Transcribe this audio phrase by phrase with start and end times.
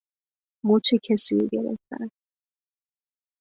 [0.67, 2.07] مچ کسی را گرفتن